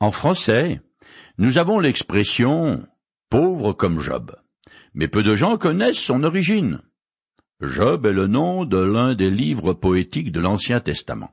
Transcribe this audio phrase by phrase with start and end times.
[0.00, 0.80] En français,
[1.38, 2.86] nous avons l'expression
[3.30, 4.36] pauvre comme Job,
[4.94, 6.82] mais peu de gens connaissent son origine.
[7.60, 11.32] Job est le nom de l'un des livres poétiques de l'Ancien Testament.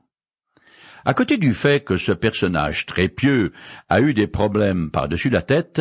[1.04, 3.52] À côté du fait que ce personnage très pieux
[3.88, 5.80] a eu des problèmes par-dessus la tête,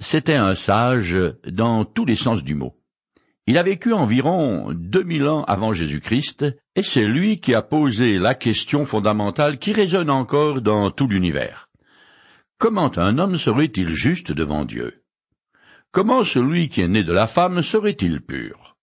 [0.00, 2.74] c'était un sage dans tous les sens du mot.
[3.46, 8.18] Il a vécu environ deux mille ans avant Jésus-Christ, et c'est lui qui a posé
[8.18, 11.65] la question fondamentale qui résonne encore dans tout l'univers.
[12.58, 15.02] Comment un homme serait-il juste devant Dieu?
[15.90, 18.78] Comment celui qui est né de la femme serait-il pur?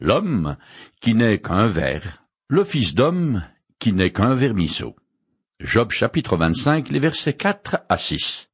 [0.00, 0.56] L'homme
[1.00, 3.44] qui n'est qu'un ver, le fils d'homme
[3.78, 4.96] qui n'est qu'un vermisseau.
[5.60, 8.50] Job chapitre 25, les versets 4 à 6.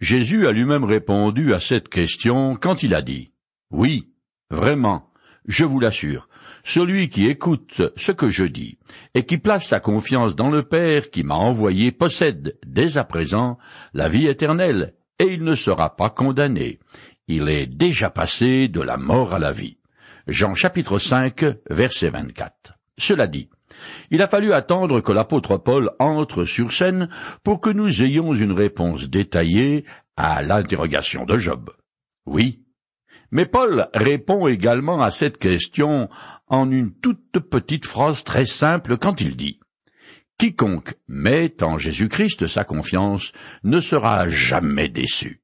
[0.00, 3.32] Jésus a lui-même répondu à cette question quand il a dit,
[3.70, 4.12] Oui,
[4.50, 5.12] vraiment,
[5.46, 6.27] je vous l'assure,
[6.68, 8.78] celui qui écoute ce que je dis
[9.14, 13.56] et qui place sa confiance dans le Père qui m'a envoyé possède dès à présent
[13.94, 16.78] la vie éternelle et il ne sera pas condamné.
[17.26, 19.78] Il est déjà passé de la mort à la vie.
[20.26, 22.74] Jean chapitre 5 verset 24.
[22.98, 23.48] Cela dit,
[24.10, 27.08] il a fallu attendre que l'apôtre Paul entre sur scène
[27.44, 29.86] pour que nous ayons une réponse détaillée
[30.18, 31.70] à l'interrogation de Job.
[32.26, 32.62] Oui,
[33.30, 36.08] mais Paul répond également à cette question
[36.46, 39.60] en une toute petite phrase très simple quand il dit
[40.38, 43.32] Quiconque met en Jésus-Christ sa confiance
[43.64, 45.42] ne sera jamais déçu.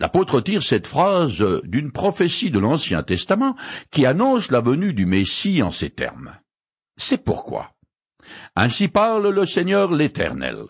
[0.00, 3.54] L'apôtre tire cette phrase d'une prophétie de l'Ancien Testament
[3.90, 6.36] qui annonce la venue du Messie en ces termes.
[6.96, 7.74] C'est pourquoi.
[8.56, 10.64] Ainsi parle le Seigneur l'Éternel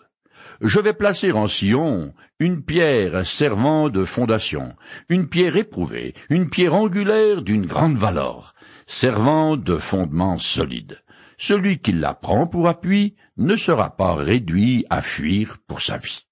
[0.61, 4.75] je vais placer en Sion une pierre servant de fondation,
[5.07, 8.53] une pierre éprouvée, une pierre angulaire d'une grande valeur,
[8.85, 11.01] servant de fondement solide.
[11.37, 16.27] Celui qui la prend pour appui ne sera pas réduit à fuir pour sa vie.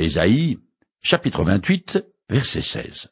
[0.00, 0.58] Ésaïe,
[1.00, 3.10] chapitre 28, verset 16.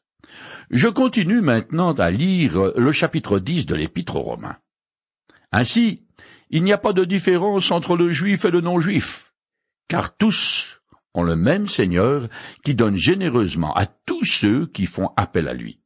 [0.71, 4.57] Je continue maintenant à lire le chapitre 10 de l'Épître aux Romains.
[5.53, 6.03] Ainsi,
[6.49, 9.31] il n'y a pas de différence entre le juif et le non-juif,
[9.87, 10.74] car tous
[11.23, 12.27] le même Seigneur
[12.63, 15.79] qui donne généreusement à tous ceux qui font appel à lui.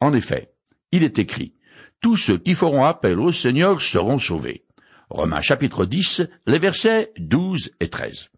[0.00, 0.54] En effet,
[0.92, 1.54] il est écrit,
[2.00, 4.64] tous ceux qui feront appel au Seigneur seront sauvés.
[5.10, 8.28] Romains chapitre 10, les versets 12 et 13.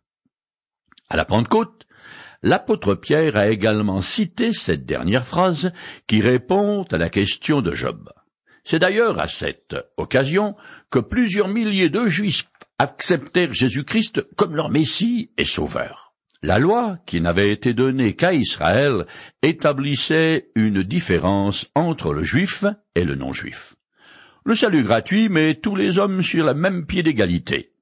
[1.09, 1.87] À la Pentecôte,
[2.43, 5.73] l'apôtre Pierre a également cité cette dernière phrase
[6.07, 8.11] qui répond à la question de Job.
[8.65, 10.57] C'est d'ailleurs à cette occasion
[10.91, 12.49] que plusieurs milliers de Juifs
[12.79, 16.06] acceptèrent Jésus-Christ comme leur Messie et Sauveur.
[16.43, 19.07] La loi, qui n'avait été donnée qu'à Israël,
[19.43, 22.65] établissait une différence entre le juif
[22.95, 23.75] et le non-juif.
[24.45, 27.73] Le salut gratuit met tous les hommes sur le même pied d'égalité.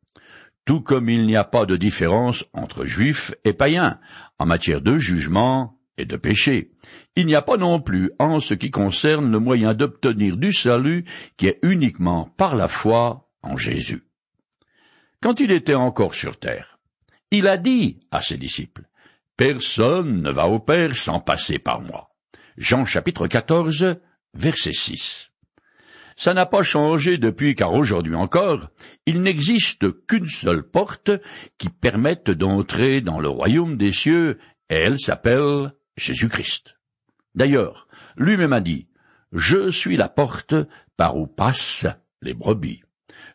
[0.64, 3.98] Tout comme il n'y a pas de différence entre juifs et païens
[4.38, 6.70] en matière de jugement et de péché.
[7.16, 11.04] Il n'y a pas non plus en ce qui concerne le moyen d'obtenir du salut
[11.36, 14.04] qui est uniquement par la foi en Jésus
[15.24, 16.73] quand il était encore sur terre.
[17.30, 18.88] Il a dit à ses disciples,
[19.36, 22.10] Personne ne va au Père sans passer par moi.
[22.56, 23.96] Jean chapitre 14,
[24.34, 25.30] verset 6.
[26.16, 28.68] Ça n'a pas changé depuis car aujourd'hui encore,
[29.06, 31.10] il n'existe qu'une seule porte
[31.58, 34.38] qui permette d'entrer dans le royaume des cieux,
[34.70, 36.76] et elle s'appelle Jésus-Christ.
[37.34, 38.86] D'ailleurs, lui-même a dit,
[39.32, 40.54] Je suis la porte
[40.96, 41.86] par où passent
[42.22, 42.82] les brebis.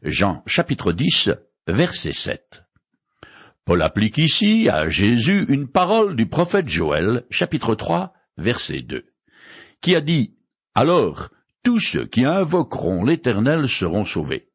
[0.01, 1.31] Jean chapitre 10,
[1.67, 2.63] verset 7.
[3.69, 9.05] Paul applique ici à Jésus une parole du prophète Joël, chapitre 3, verset 2,
[9.79, 10.33] qui a dit
[10.73, 11.29] Alors
[11.63, 14.49] tous ceux qui invoqueront l'Éternel seront sauvés.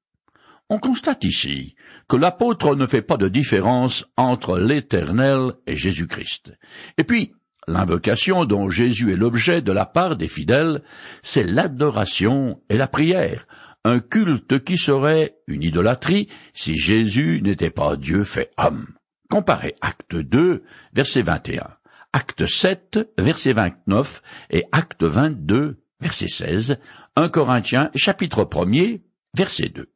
[0.69, 1.77] On constate ici
[2.09, 6.53] que l'apôtre ne fait pas de différence entre l'Éternel et Jésus-Christ.
[6.99, 7.35] Et puis,
[7.69, 10.83] l'invocation dont Jésus est l'objet de la part des fidèles,
[11.23, 13.47] c'est l'adoration et la prière,
[13.85, 18.89] un culte qui serait une idolâtrie si Jésus n'était pas Dieu fait homme.
[19.35, 20.63] Comparez Acte 2,
[20.93, 21.67] verset 21,
[22.13, 26.79] Acte 7, verset 29 et Acte 22, verset 16,
[27.17, 29.03] 1 Corinthiens, chapitre 1er,
[29.37, 29.91] verset 2.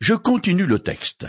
[0.00, 1.26] Je continue le texte.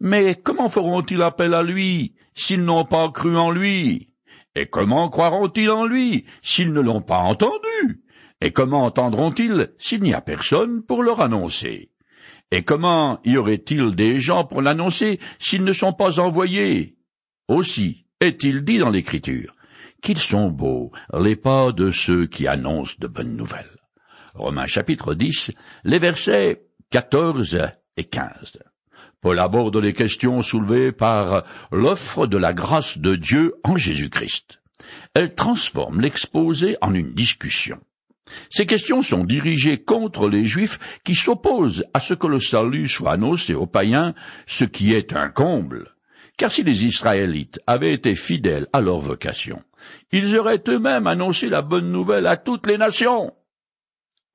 [0.00, 4.10] Mais comment feront-ils appel à lui s'ils n'ont pas cru en lui?
[4.56, 8.02] Et comment croiront-ils en lui s'ils ne l'ont pas entendu?
[8.40, 11.92] Et comment entendront-ils s'il n'y a personne pour leur annoncer?
[12.50, 16.96] Et comment y aurait-il des gens pour l'annoncer s'ils ne sont pas envoyés?
[17.48, 19.54] Aussi est-il dit dans l'Écriture
[20.02, 23.78] qu'ils sont beaux les pas de ceux qui annoncent de bonnes nouvelles.
[24.34, 25.50] Romains chapitre 10,
[25.84, 27.58] les versets 14
[27.96, 28.58] et 15.
[29.20, 34.60] Paul aborde les questions soulevées par l'offre de la grâce de Dieu en Jésus-Christ.
[35.14, 37.80] Elle transforme l'exposé en une discussion.
[38.50, 43.12] Ces questions sont dirigées contre les Juifs qui s'opposent à ce que le salut soit
[43.12, 44.14] annoncé aux païens,
[44.46, 45.94] ce qui est un comble.
[46.36, 49.62] Car si les Israélites avaient été fidèles à leur vocation,
[50.12, 53.32] ils auraient eux-mêmes annoncé la bonne nouvelle à toutes les nations.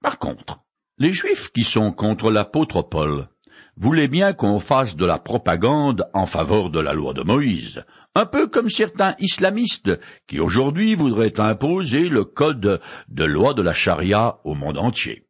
[0.01, 0.59] Par contre,
[0.97, 3.29] les Juifs qui sont contre l'apôtre Paul
[3.77, 7.83] voulaient bien qu'on fasse de la propagande en faveur de la loi de Moïse,
[8.15, 9.91] un peu comme certains islamistes
[10.27, 15.27] qui aujourd'hui voudraient imposer le code de loi de la charia au monde entier.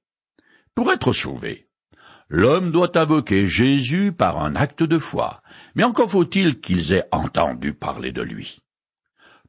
[0.75, 1.69] Pour être sauvé,
[2.29, 5.41] l'homme doit invoquer Jésus par un acte de foi,
[5.75, 8.59] mais encore faut-il qu'ils aient entendu parler de lui.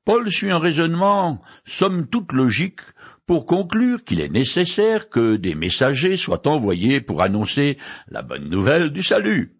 [0.05, 2.81] Paul suit un raisonnement, somme toute logique,
[3.27, 7.79] pour conclure qu'il est nécessaire que des messagers soient envoyés pour annoncer
[8.09, 9.57] la bonne nouvelle du salut.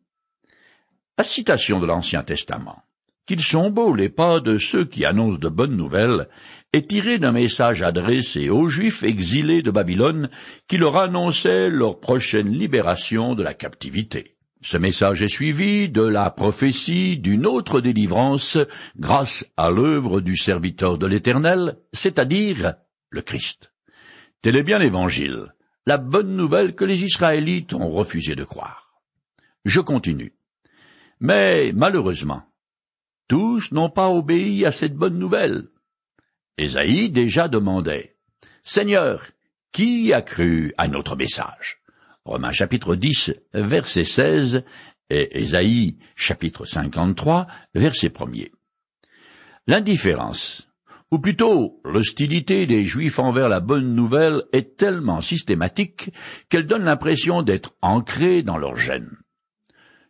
[1.17, 2.85] La citation de l'Ancien Testament
[3.27, 6.29] qu'ils sont beaux les pas de ceux qui annoncent de bonnes nouvelles,
[6.73, 10.29] est tiré d'un message adressé aux Juifs exilés de Babylone
[10.67, 14.37] qui leur annonçait leur prochaine libération de la captivité.
[14.61, 18.59] Ce message est suivi de la prophétie d'une autre délivrance
[18.99, 22.75] grâce à l'œuvre du serviteur de l'Éternel, c'est-à-dire
[23.15, 23.73] le Christ.
[24.43, 25.55] Tel est bien l'Évangile,
[25.87, 29.01] la bonne nouvelle que les Israélites ont refusé de croire.
[29.65, 30.35] Je continue.
[31.21, 32.43] Mais malheureusement,
[33.29, 35.69] tous n'ont pas obéi à cette bonne nouvelle.
[36.59, 38.17] Ésaïe déjà demandait
[38.63, 39.31] Seigneur,
[39.73, 41.81] qui a cru à notre message?
[42.25, 44.65] Romains chapitre 10, verset 16
[45.11, 48.51] et Ésaïe chapitre 53, verset 1er.
[49.67, 50.69] L'indifférence,
[51.11, 56.11] ou plutôt l'hostilité des Juifs envers la bonne nouvelle est tellement systématique
[56.49, 59.11] qu'elle donne l'impression d'être ancrée dans leur gène.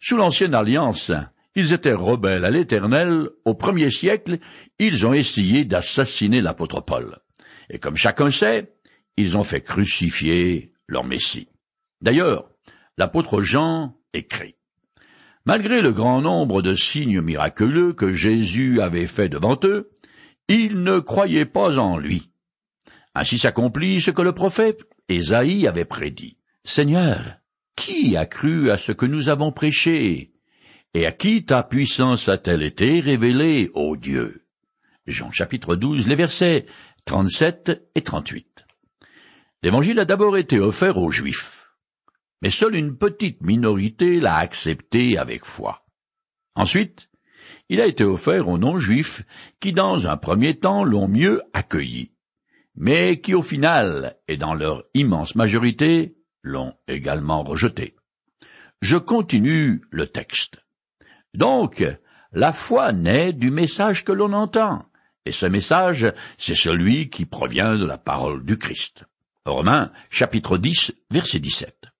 [0.01, 1.13] Sous l'ancienne alliance,
[1.55, 4.39] ils étaient rebelles à l'Éternel, au premier siècle,
[4.79, 7.19] ils ont essayé d'assassiner l'apôtre Paul.
[7.71, 8.75] Et comme chacun sait,
[9.17, 11.49] ils ont fait crucifier leur Messie.
[12.01, 12.51] D'ailleurs,
[12.99, 14.57] l'apôtre Jean écrit.
[15.47, 19.91] Malgré le grand nombre de signes miraculeux que Jésus avait faits devant eux,
[20.49, 22.31] ils ne croyaient pas en lui.
[23.15, 26.37] Ainsi s'accomplit ce que le prophète Ésaïe avait prédit.
[26.65, 27.39] Seigneur,
[27.77, 30.33] qui a cru à ce que nous avons prêché?
[30.95, 34.47] Et à qui ta puissance a-t-elle été révélée, ô Dieu?
[35.07, 36.67] Jean chapitre 12, les versets
[37.05, 38.65] 37 et 38.
[39.63, 41.69] L'évangile a d'abord été offert aux Juifs,
[42.43, 45.85] mais seule une petite minorité l'a accepté avec foi.
[46.55, 47.09] Ensuite,
[47.69, 49.23] il a été offert aux non-juifs
[49.61, 52.13] qui dans un premier temps l'ont mieux accueilli,
[52.77, 57.97] mais qui au final, et dans leur immense majorité, l'ont également rejeté.
[58.83, 60.59] Je continue le texte.
[61.33, 61.85] Donc,
[62.33, 64.85] la foi naît du message que l'on entend,
[65.25, 69.05] et ce message, c'est celui qui provient de la parole du Christ.
[69.47, 71.94] Romains, chapitre 10, verset 17.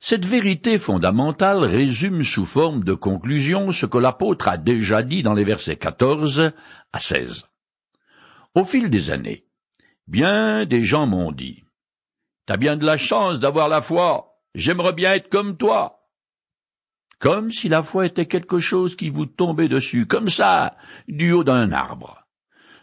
[0.00, 5.34] Cette vérité fondamentale résume sous forme de conclusion ce que l'apôtre a déjà dit dans
[5.34, 6.52] les versets 14
[6.92, 7.46] à 16.
[8.54, 9.46] Au fil des années,
[10.06, 11.64] bien des gens m'ont dit,
[12.46, 15.98] T'as bien de la chance d'avoir la foi, j'aimerais bien être comme toi
[17.18, 20.76] comme si la foi était quelque chose qui vous tombait dessus, comme ça,
[21.08, 22.27] du haut d'un arbre.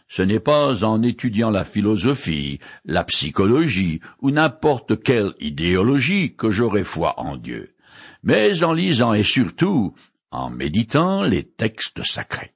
[0.08, 6.84] Ce n'est pas en étudiant la philosophie, la psychologie ou n'importe quelle idéologie que j'aurai
[6.84, 7.74] foi en Dieu,
[8.22, 9.94] mais en lisant et surtout
[10.30, 12.52] en méditant les textes sacrés.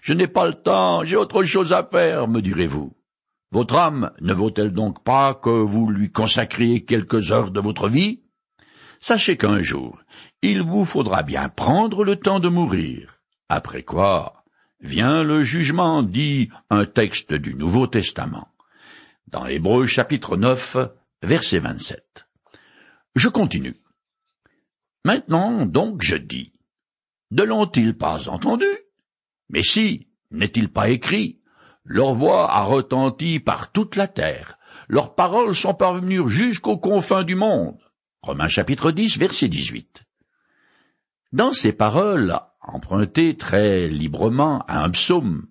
[0.00, 2.96] Je n'ai pas le temps, j'ai autre chose à faire, me direz-vous.
[3.52, 8.22] Votre âme ne vaut-elle donc pas que vous lui consacriez quelques heures de votre vie?
[8.98, 10.00] Sachez qu'un jour,
[10.42, 13.20] il vous faudra bien prendre le temps de mourir.
[13.48, 14.41] Après quoi
[14.82, 18.48] vient le jugement, dit un texte du Nouveau Testament.
[19.28, 20.76] Dans l'Hébreu chapitre 9,
[21.22, 22.28] verset 27.
[23.14, 23.76] Je continue.
[25.04, 26.52] Maintenant donc je dis,
[27.30, 28.66] ne l'ont-ils pas entendu?
[29.48, 31.40] Mais si, n'est-il pas écrit
[31.84, 34.58] Leur voix a retenti par toute la terre,
[34.88, 37.78] leurs paroles sont parvenues jusqu'aux confins du monde.
[38.22, 40.04] Romains chapitre 10, verset 18.
[41.32, 45.46] Dans ces paroles, empruntées très librement à un psaume,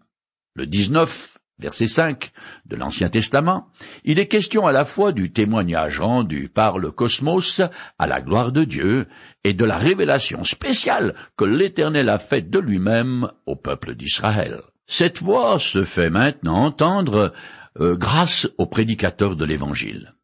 [0.56, 2.32] le 19, verset 5
[2.66, 3.68] de l'Ancien Testament,
[4.04, 7.62] il est question à la fois du témoignage rendu par le cosmos
[8.00, 9.08] à la gloire de Dieu
[9.44, 14.62] et de la révélation spéciale que l'Éternel a faite de lui-même au peuple d'Israël.
[14.88, 17.32] Cette voix se fait maintenant entendre
[17.80, 20.16] euh, grâce aux prédicateurs de l'Évangile.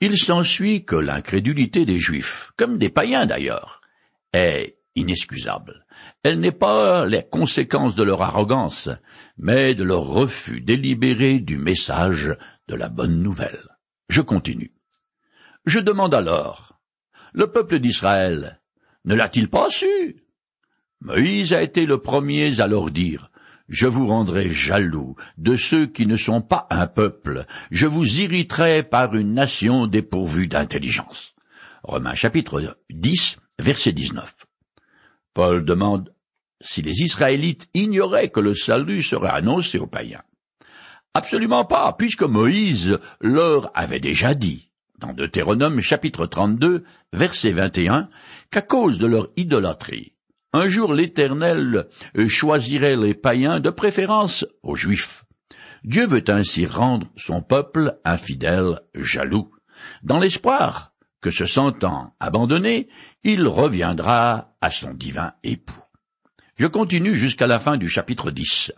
[0.00, 3.80] Il s'ensuit que l'incrédulité des Juifs, comme des païens d'ailleurs,
[4.32, 5.81] est inexcusable.
[6.22, 8.88] Elle n'est pas les conséquences de leur arrogance,
[9.36, 12.36] mais de leur refus délibéré du message
[12.68, 13.68] de la bonne nouvelle.
[14.08, 14.72] Je continue.
[15.66, 16.80] Je demande alors,
[17.32, 18.60] le peuple d'Israël
[19.04, 20.24] ne l'a-t-il pas su?
[21.00, 23.30] Moïse a été le premier à leur dire,
[23.68, 28.82] je vous rendrai jaloux de ceux qui ne sont pas un peuple, je vous irriterai
[28.82, 31.34] par une nation dépourvue d'intelligence.
[31.82, 34.34] Romains chapitre 10, verset 19.
[35.34, 36.12] Paul demande
[36.60, 40.22] si les Israélites ignoraient que le salut serait annoncé aux païens.
[41.14, 48.08] Absolument pas, puisque Moïse leur avait déjà dit, dans Deutéronome chapitre 32, verset 21,
[48.50, 50.14] qu'à cause de leur idolâtrie,
[50.52, 51.88] un jour l'Éternel
[52.28, 55.24] choisirait les païens de préférence aux Juifs.
[55.84, 59.50] Dieu veut ainsi rendre son peuple infidèle jaloux,
[60.02, 62.88] dans l'espoir que se sentant abandonné,
[63.24, 65.82] il reviendra à son divin époux.
[66.56, 68.72] Je continue jusqu'à la fin du chapitre 10.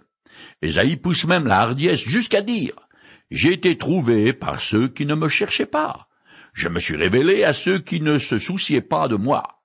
[0.62, 2.74] Esaïe pousse même la hardiesse jusqu'à dire
[3.30, 6.08] J'ai été trouvé par ceux qui ne me cherchaient pas.
[6.54, 9.62] Je me suis révélé à ceux qui ne se souciaient pas de moi.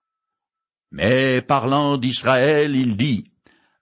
[0.91, 3.31] Mais parlant d'Israël, il dit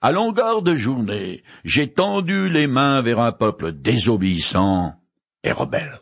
[0.02, 4.94] À longueur de journée, j'ai tendu les mains vers un peuple désobéissant
[5.44, 6.02] et rebelle.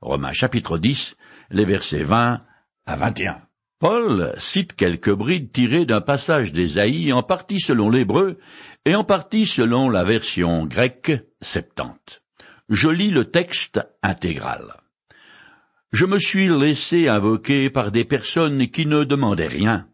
[0.00, 1.16] Romains chapitre 10,
[1.50, 2.42] les versets 20
[2.86, 3.40] à 21.
[3.82, 8.38] Paul cite quelques brides tirées d'un passage d'Ésaïe en partie selon l'hébreu
[8.84, 11.10] et en partie selon la version grecque
[11.40, 12.22] septante.
[12.68, 14.76] Je lis le texte intégral.
[15.92, 19.88] Je me suis laissé invoquer par des personnes qui ne demandaient rien,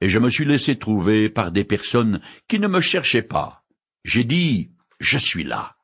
[0.00, 3.64] et je me suis laissé trouver par des personnes qui ne me cherchaient pas.
[4.04, 5.74] J'ai dit, je suis là,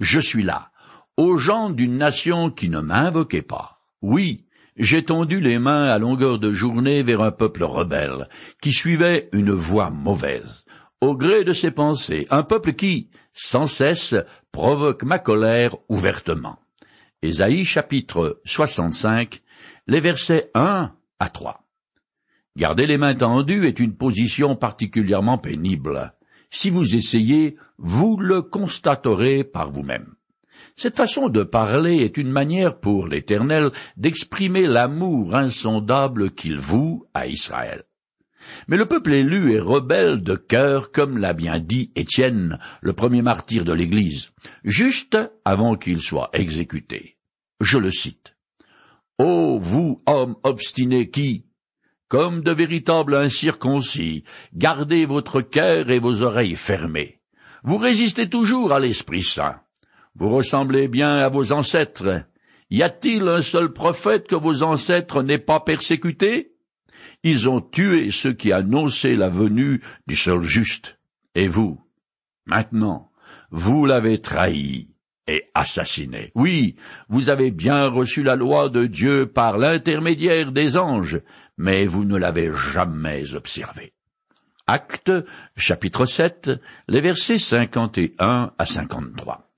[0.00, 0.70] je suis là,
[1.16, 3.80] aux gens d'une nation qui ne m'invoquait pas.
[4.02, 4.44] Oui,
[4.80, 8.28] j'ai tendu les mains à longueur de journée vers un peuple rebelle,
[8.62, 10.64] qui suivait une voie mauvaise,
[11.02, 14.14] au gré de ses pensées, un peuple qui, sans cesse,
[14.52, 16.58] provoque ma colère ouvertement.
[17.22, 19.42] Ésaïe chapitre 65,
[19.86, 21.62] les versets 1 à 3.
[22.56, 26.14] Garder les mains tendues est une position particulièrement pénible.
[26.50, 30.14] Si vous essayez, vous le constaterez par vous-même.
[30.80, 37.26] Cette façon de parler est une manière pour l'Éternel d'exprimer l'amour insondable qu'il voue à
[37.26, 37.82] Israël.
[38.66, 43.20] Mais le peuple élu est rebelle de cœur, comme l'a bien dit Étienne, le premier
[43.20, 44.30] martyr de l'Église,
[44.64, 47.18] juste avant qu'il soit exécuté.
[47.60, 48.34] Je le cite.
[49.18, 51.44] Ô vous, hommes obstinés qui,
[52.08, 57.20] comme de véritables incirconcis, gardez votre cœur et vos oreilles fermées.
[57.64, 59.60] Vous résistez toujours à l'Esprit Saint.
[60.14, 62.24] Vous ressemblez bien à vos ancêtres.
[62.70, 66.52] Y a-t-il un seul prophète que vos ancêtres n'aient pas persécuté?
[67.22, 70.98] Ils ont tué ceux qui annonçaient la venue du seul juste.
[71.34, 71.80] Et vous,
[72.46, 73.10] maintenant,
[73.50, 74.90] vous l'avez trahi
[75.26, 76.32] et assassiné.
[76.34, 76.76] Oui,
[77.08, 81.20] vous avez bien reçu la loi de Dieu par l'intermédiaire des anges,
[81.56, 83.92] mais vous ne l'avez jamais observée.
[84.66, 85.12] Acte,
[85.56, 86.50] chapitre 7,
[86.88, 89.49] les versets 51 à 53.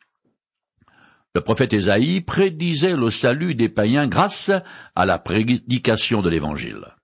[1.34, 4.50] Le prophète Ésaïe prédisait le salut des païens grâce
[4.94, 6.94] à la prédication de l'Évangile.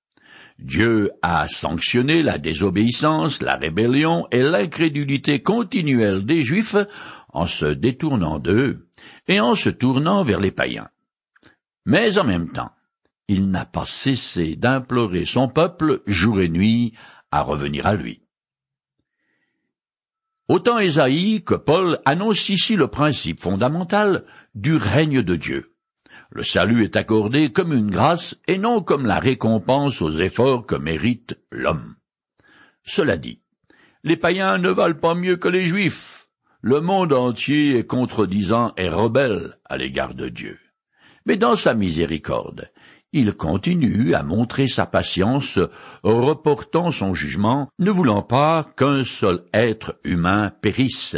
[0.58, 6.76] Dieu a sanctionné la désobéissance, la rébellion et l'incrédulité continuelle des Juifs
[7.32, 8.88] en se détournant d'eux
[9.28, 10.88] et en se tournant vers les païens.
[11.86, 12.72] Mais en même temps,
[13.28, 16.92] il n'a pas cessé d'implorer son peuple jour et nuit
[17.30, 18.27] à revenir à lui.
[20.48, 24.24] Autant Ésaïe que Paul annoncent ici le principe fondamental
[24.54, 25.74] du règne de Dieu.
[26.30, 30.74] Le salut est accordé comme une grâce et non comme la récompense aux efforts que
[30.74, 31.96] mérite l'homme.
[32.82, 33.42] Cela dit,
[34.04, 36.28] les païens ne valent pas mieux que les juifs.
[36.62, 40.58] Le monde entier est contredisant et rebelle à l'égard de Dieu.
[41.26, 42.72] Mais dans sa miséricorde,
[43.12, 45.58] il continue à montrer sa patience,
[46.02, 51.16] reportant son jugement, ne voulant pas qu'un seul être humain périsse.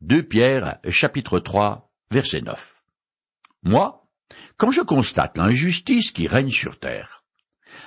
[0.00, 2.82] 2 Pierre, chapitre 3, verset 9.
[3.62, 4.06] Moi,
[4.56, 7.24] quand je constate l'injustice qui règne sur terre,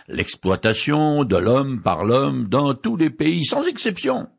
[0.08, 4.30] l'exploitation de l'homme par l'homme dans tous les pays, sans exception,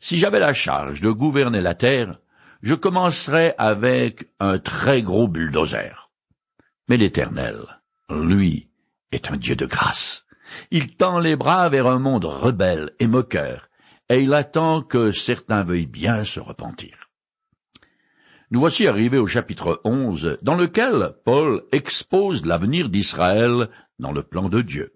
[0.00, 2.18] si j'avais la charge de gouverner la terre,
[2.62, 6.10] je commencerais avec un très gros bulldozer.
[6.88, 8.68] Mais l'Éternel, lui,
[9.12, 10.26] est un Dieu de grâce.
[10.70, 13.68] Il tend les bras vers un monde rebelle et moqueur,
[14.08, 17.10] et il attend que certains veuillent bien se repentir.
[18.50, 24.50] Nous voici arrivés au chapitre 11, dans lequel Paul expose l'avenir d'Israël dans le plan
[24.50, 24.92] de Dieu.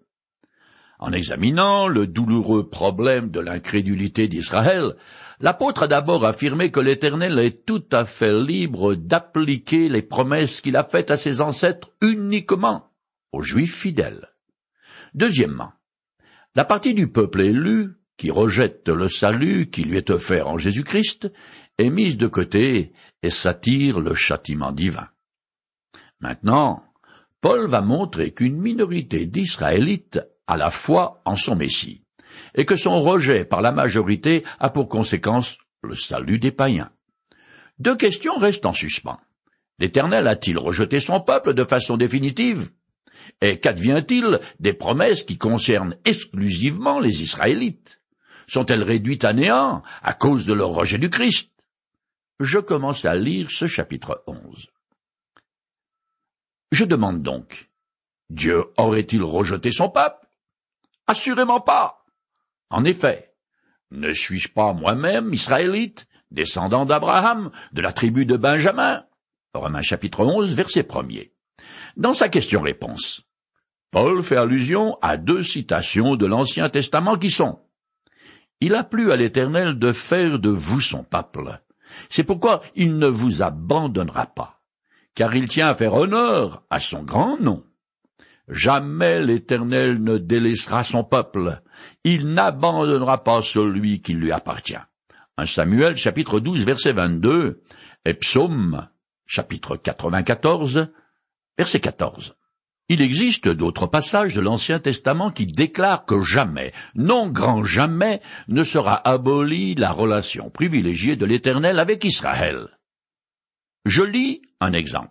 [0.99, 4.97] En examinant le douloureux problème de l'incrédulité d'Israël,
[5.41, 10.77] l'apôtre a d'abord affirmé que l'Éternel est tout à fait libre d'appliquer les promesses qu'il
[10.77, 12.91] a faites à ses ancêtres uniquement
[13.43, 14.29] Juifs fidèles.
[15.15, 15.73] Deuxièmement,
[16.55, 21.31] la partie du peuple élu, qui rejette le salut qui lui est offert en Jésus-Christ,
[21.79, 25.09] est mise de côté et s'attire le châtiment divin.
[26.21, 26.83] Maintenant,
[27.41, 32.05] Paul va montrer qu'une minorité d'Israélites a la foi en son Messie,
[32.55, 36.91] et que son rejet par la majorité a pour conséquence le salut des païens.
[37.79, 39.21] Deux questions restent en suspens.
[39.79, 42.71] L'Éternel a-t-il rejeté son peuple de façon définitive?
[43.41, 48.01] Et qu'advient-il des promesses qui concernent exclusivement les Israélites?
[48.47, 51.51] Sont-elles réduites à néant à cause de leur rejet du Christ?
[52.41, 54.69] Je commence à lire ce chapitre 11.
[56.73, 57.71] Je demande donc,
[58.31, 60.27] Dieu aurait-il rejeté son peuple
[61.07, 62.05] Assurément pas.
[62.71, 63.33] En effet,
[63.91, 69.05] ne suis-je pas moi-même israélite, descendant d'Abraham, de la tribu de Benjamin?
[69.55, 71.31] Romains chapitre 11, verset 1er.
[71.97, 73.23] Dans sa question-réponse,
[73.91, 77.61] Paul fait allusion à deux citations de l'Ancien Testament qui sont
[78.61, 81.61] Il a plu à l'Éternel de faire de vous son peuple.
[82.11, 84.61] C'est pourquoi il ne vous abandonnera pas,
[85.15, 87.65] car il tient à faire honneur à son grand nom.
[88.49, 91.63] Jamais l'Éternel ne délaissera son peuple.
[92.05, 94.77] Il n'abandonnera pas celui qui lui appartient.
[95.37, 97.63] Un Samuel chapitre 12 verset 22
[98.05, 98.89] et Psaume
[99.27, 100.89] chapitre 94
[101.59, 102.37] verset 14.
[102.89, 108.63] Il existe d'autres passages de l'Ancien Testament qui déclarent que jamais, non grand jamais, ne
[108.63, 112.69] sera abolie la relation privilégiée de l'Éternel avec Israël.
[113.87, 115.11] Je lis un exemple.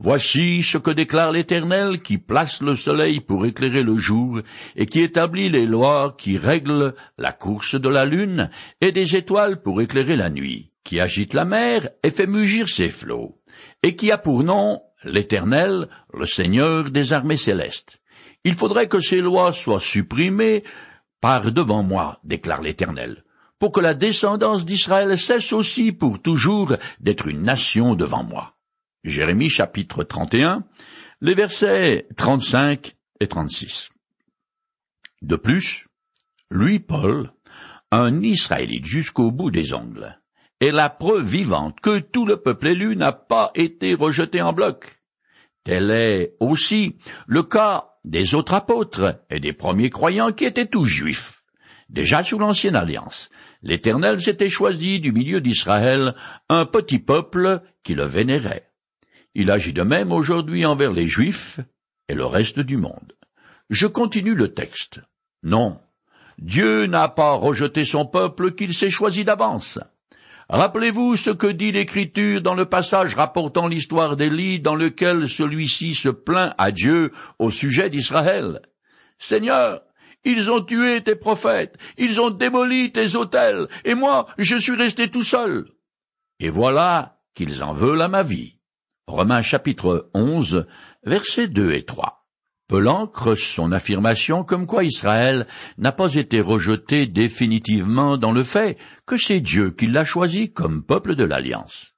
[0.00, 4.40] Voici ce que déclare l'Éternel qui place le soleil pour éclairer le jour,
[4.74, 9.62] et qui établit les lois qui règlent la course de la lune, et des étoiles
[9.62, 13.40] pour éclairer la nuit, qui agite la mer et fait mugir ses flots,
[13.84, 18.00] et qui a pour nom l'Éternel, le Seigneur des armées célestes.
[18.44, 20.64] Il faudrait que ces lois soient supprimées
[21.20, 23.24] par devant moi, déclare l'Éternel,
[23.58, 28.56] pour que la descendance d'Israël cesse aussi pour toujours d'être une nation devant moi.
[29.04, 30.64] Jérémie chapitre 31,
[31.20, 33.90] les versets 35 et 36.
[35.22, 35.86] De plus,
[36.50, 37.32] lui, Paul,
[37.92, 40.20] un Israélite jusqu'au bout des ongles,
[40.62, 45.02] est la preuve vivante que tout le peuple élu n'a pas été rejeté en bloc.
[45.64, 50.86] Tel est aussi le cas des autres apôtres et des premiers croyants qui étaient tous
[50.86, 51.42] juifs.
[51.88, 53.28] Déjà sous l'ancienne alliance,
[53.62, 56.14] l'Éternel s'était choisi du milieu d'Israël
[56.48, 58.70] un petit peuple qui le vénérait.
[59.34, 61.58] Il agit de même aujourd'hui envers les Juifs
[62.08, 63.16] et le reste du monde.
[63.68, 65.00] Je continue le texte.
[65.42, 65.80] Non,
[66.38, 69.80] Dieu n'a pas rejeté son peuple qu'il s'est choisi d'avance.
[70.52, 76.10] Rappelez-vous ce que dit l'Écriture dans le passage rapportant l'histoire d'Élie dans lequel celui-ci se
[76.10, 78.60] plaint à Dieu au sujet d'Israël.
[79.16, 79.80] Seigneur,
[80.24, 85.08] ils ont tué tes prophètes, ils ont démoli tes autels, et moi je suis resté
[85.08, 85.70] tout seul.
[86.38, 88.58] Et voilà qu'ils en veulent à ma vie.
[89.06, 90.66] Romains chapitre 11,
[91.02, 92.21] versets 2 et 3.
[92.68, 95.46] Pelan creuse son affirmation comme quoi Israël
[95.78, 100.84] n'a pas été rejeté définitivement dans le fait que c'est Dieu qui l'a choisi comme
[100.84, 101.94] peuple de l'Alliance.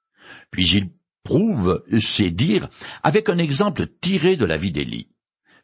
[0.51, 0.89] Puis il
[1.23, 2.69] prouve ses dires
[3.03, 5.09] avec un exemple tiré de la vie d'Élie.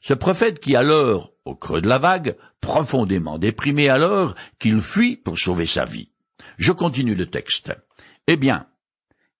[0.01, 5.37] Ce prophète qui alors, au creux de la vague, profondément déprimé alors, qu'il fuit pour
[5.37, 6.11] sauver sa vie.
[6.57, 7.71] Je continue le texte.
[8.27, 8.65] Eh bien,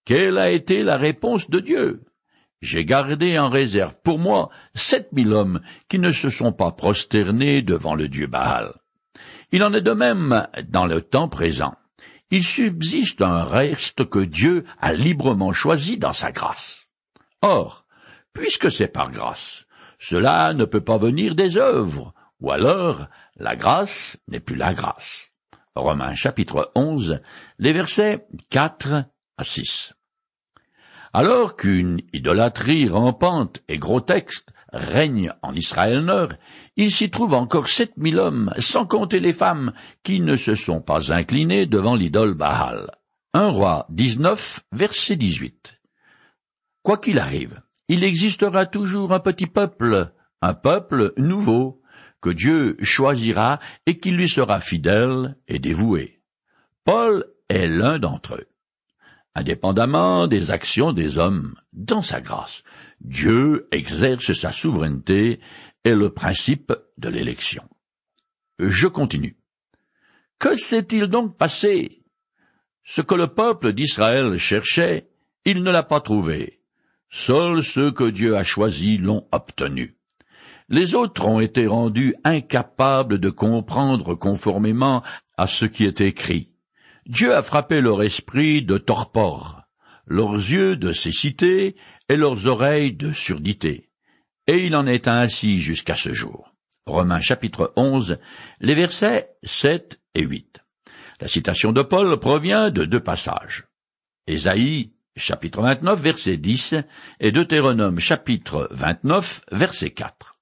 [0.06, 2.04] quelle a été la réponse de Dieu?
[2.62, 7.62] J'ai gardé en réserve pour moi sept mille hommes qui ne se sont pas prosternés
[7.62, 8.74] devant le dieu Baal.
[9.52, 11.76] Il en est de même dans le temps présent.
[12.30, 16.88] Il subsiste un reste que Dieu a librement choisi dans sa grâce.
[17.42, 17.86] Or,
[18.32, 19.66] puisque c'est par grâce,
[20.00, 25.32] cela ne peut pas venir des œuvres, ou alors la grâce n'est plus la grâce.
[25.76, 27.22] Romains chapitre 11,
[27.60, 29.06] les versets 4
[31.14, 36.34] alors qu'une idolâtrie rampante et grotesque règne en Israël Nord,
[36.78, 40.82] il s'y trouve encore sept mille hommes, sans compter les femmes, qui ne se sont
[40.82, 42.90] pas inclinés devant l'idole Baal.
[43.34, 45.80] Roi 19, verset 18.
[46.84, 51.82] Quoi qu'il arrive, il existera toujours un petit peuple, un peuple nouveau,
[52.22, 56.22] que Dieu choisira et qui lui sera fidèle et dévoué.
[56.86, 58.51] Paul est l'un d'entre eux
[59.36, 62.64] indépendamment des actions des hommes, dans sa grâce.
[63.00, 65.40] Dieu exerce sa souveraineté
[65.84, 67.64] et le principe de l'élection.
[68.60, 69.38] Je continue.
[70.38, 72.04] Que s'est-il donc passé?
[72.84, 75.10] Ce que le peuple d'Israël cherchait,
[75.46, 76.62] il ne l'a pas trouvé.
[77.10, 79.98] Seuls ceux que Dieu a choisis l'ont obtenu.
[80.70, 85.04] Les autres ont été rendus incapables de comprendre conformément
[85.38, 86.51] à ce qui est écrit.
[87.08, 89.64] Dieu a frappé leur esprit de torpor,
[90.06, 91.76] leurs yeux de cécité
[92.10, 93.90] et leurs oreilles de surdité.
[94.48, 96.54] Et il en est ainsi jusqu'à ce jour.
[96.86, 98.18] Romains chapitre 11,
[98.60, 100.60] les versets 7 et 8.
[101.20, 103.66] La citation de Paul provient de deux passages.
[104.28, 106.76] Ésaïe chapitre 29 verset 10
[107.20, 110.38] et Deutéronome chapitre 29 verset 4.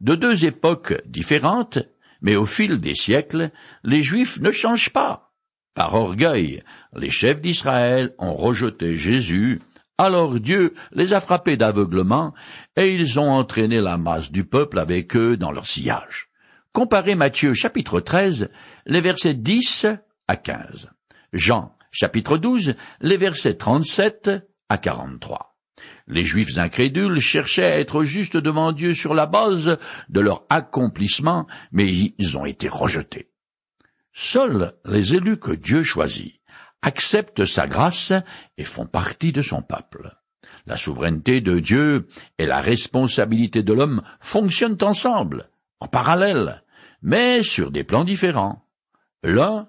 [0.00, 1.78] De deux époques différentes,
[2.20, 3.50] mais au fil des siècles,
[3.84, 5.23] les Juifs ne changent pas.
[5.74, 6.62] Par orgueil,
[6.94, 9.60] les chefs d'Israël ont rejeté Jésus,
[9.98, 12.32] alors Dieu les a frappés d'aveuglement,
[12.76, 16.28] et ils ont entraîné la masse du peuple avec eux dans leur sillage.
[16.72, 18.50] Comparez Matthieu chapitre 13,
[18.86, 19.86] les versets 10
[20.28, 20.90] à 15.
[21.32, 24.30] Jean chapitre 12, les versets 37
[24.68, 25.56] à 43.
[26.06, 31.46] Les Juifs incrédules cherchaient à être justes devant Dieu sur la base de leur accomplissement,
[31.72, 31.86] mais
[32.18, 33.33] ils ont été rejetés.
[34.14, 36.40] Seuls les élus que Dieu choisit
[36.82, 38.12] acceptent sa grâce
[38.56, 40.16] et font partie de son peuple.
[40.66, 42.06] La souveraineté de Dieu
[42.38, 45.50] et la responsabilité de l'homme fonctionnent ensemble,
[45.80, 46.62] en parallèle,
[47.02, 48.64] mais sur des plans différents.
[49.24, 49.68] L'un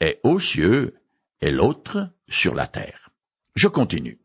[0.00, 0.94] est aux cieux
[1.40, 3.10] et l'autre sur la terre.
[3.54, 4.18] Je continue.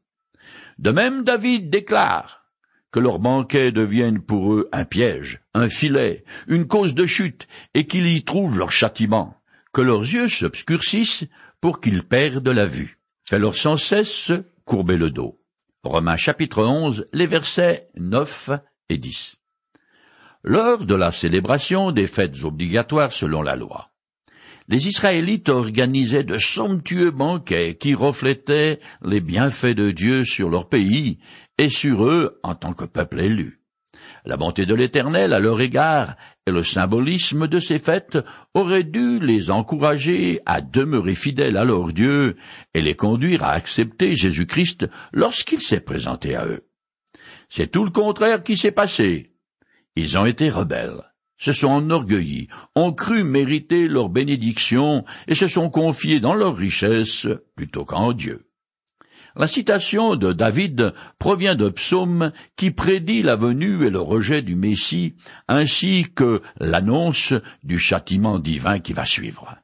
[0.80, 2.46] De même, David déclare
[2.92, 7.86] que leurs banquets deviennent pour eux un piège, un filet, une cause de chute, et
[7.86, 9.39] qu'ils y trouvent leur châtiment,
[9.74, 11.26] que leurs yeux s'obscurcissent
[11.62, 13.00] pour qu'ils perdent la vue.
[13.28, 14.32] Fais-leur sans cesse
[14.66, 15.40] courber le dos.
[15.84, 18.52] Romains chapitre 11, les versets 9
[18.90, 19.38] et 10.
[20.44, 23.92] Lors de la célébration des fêtes obligatoires selon la loi,
[24.68, 31.18] les Israélites organisaient de somptueux banquets qui reflétaient les bienfaits de Dieu sur leur pays
[31.58, 33.59] et sur eux en tant que peuple élu.
[34.26, 38.18] La bonté de l'Éternel à leur égard et le symbolisme de ces fêtes
[38.54, 42.36] auraient dû les encourager à demeurer fidèles à leur Dieu
[42.74, 46.66] et les conduire à accepter Jésus-Christ lorsqu'il s'est présenté à eux.
[47.50, 49.34] C'est tout le contraire qui s'est passé.
[49.96, 51.04] Ils ont été rebelles
[51.40, 57.28] se sont enorgueillis, ont cru mériter leur bénédiction et se sont confiés dans leur richesse
[57.56, 58.49] plutôt qu'en Dieu.
[59.40, 64.58] La citation de David provient de psaume qui prédit la venue et le rejet du
[64.58, 65.16] Messie,
[65.48, 69.56] ainsi que l'annonce du châtiment divin qui va suivre.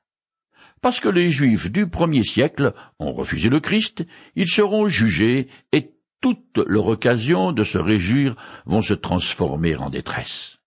[0.82, 4.06] Parce que les Juifs du premier siècle ont refusé le Christ,
[4.38, 10.60] ils seront jugés et toute leur occasion de se réjouir vont se transformer en détresse.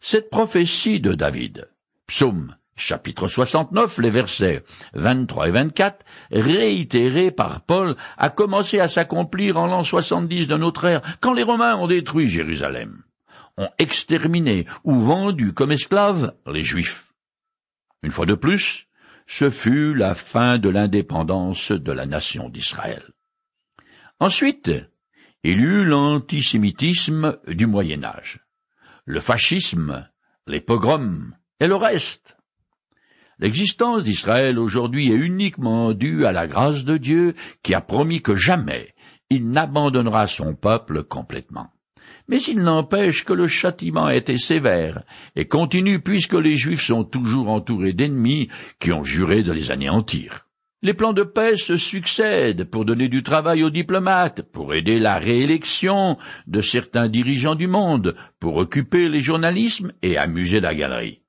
[0.00, 1.68] Cette prophétie de David,
[2.06, 9.56] psaume chapitre 69, les versets 23 et 24, réitérée par Paul, a commencé à s'accomplir
[9.56, 13.02] en l'an 70 de notre ère, quand les Romains ont détruit Jérusalem,
[13.56, 17.12] ont exterminé ou vendu comme esclaves les Juifs.
[18.02, 18.86] Une fois de plus,
[19.26, 23.02] ce fut la fin de l'indépendance de la nation d'Israël.
[24.20, 24.70] Ensuite,
[25.42, 28.44] il y eut l'antisémitisme du Moyen Âge
[29.04, 30.08] le fascisme,
[30.46, 32.36] les pogroms et le reste.
[33.40, 38.36] L'existence d'Israël aujourd'hui est uniquement due à la grâce de Dieu qui a promis que
[38.36, 38.94] jamais
[39.30, 41.70] il n'abandonnera son peuple complètement.
[42.28, 45.02] Mais il n'empêche que le châtiment a été sévère
[45.36, 50.46] et continue puisque les Juifs sont toujours entourés d'ennemis qui ont juré de les anéantir.
[50.82, 55.18] Les plans de paix se succèdent pour donner du travail aux diplomates, pour aider la
[55.18, 61.23] réélection de certains dirigeants du monde, pour occuper les journalismes et amuser la galerie.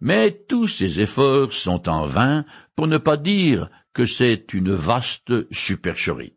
[0.00, 2.44] Mais tous ces efforts sont en vain,
[2.76, 6.34] pour ne pas dire que c'est une vaste supercherie.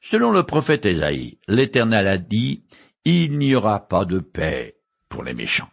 [0.00, 2.64] Selon le prophète Ésaïe, l'Éternel a dit,
[3.04, 4.76] Il n'y aura pas de paix
[5.08, 5.70] pour les méchants.